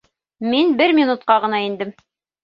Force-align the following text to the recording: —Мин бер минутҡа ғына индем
—Мин 0.53 0.71
бер 0.79 0.93
минутҡа 0.99 1.35
ғына 1.43 1.59
индем 1.67 1.93